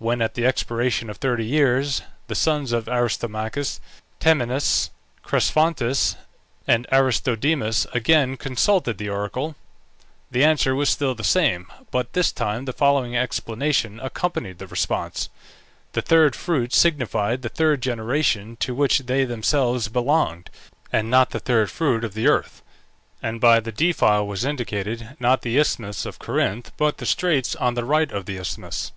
[0.00, 3.80] When, at the expiration of thirty years, the sons of Aristomachus,
[4.20, 4.90] Temenus,
[5.24, 6.14] Cresphontes,
[6.68, 9.56] and Aristodemus again consulted the oracle,
[10.30, 15.30] the answer was still the same; but this time the following explanation accompanied the response:
[15.94, 20.48] the third fruit signified the third generation, to which they themselves belonged,
[20.92, 22.62] and not the third fruit of the earth;
[23.20, 27.74] and by the defile was indicated, not the isthmus of Corinth, but the straits on
[27.74, 28.92] the right of the isthmus.